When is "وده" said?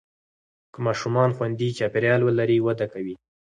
2.67-2.85